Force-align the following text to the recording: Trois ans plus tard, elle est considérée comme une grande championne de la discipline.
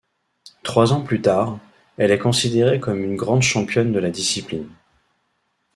Trois 0.63 0.93
ans 0.93 1.01
plus 1.03 1.21
tard, 1.21 1.59
elle 1.99 2.09
est 2.09 2.17
considérée 2.17 2.79
comme 2.79 3.03
une 3.03 3.15
grande 3.15 3.43
championne 3.43 3.91
de 3.91 3.99
la 3.99 4.09
discipline. 4.09 4.67